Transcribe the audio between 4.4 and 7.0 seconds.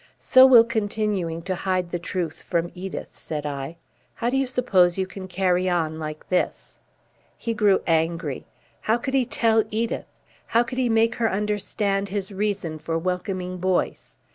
suppose you can carry on like this?"